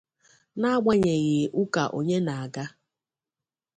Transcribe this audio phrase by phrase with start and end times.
[0.59, 2.65] na-agbanyeghị ụka onye na-aga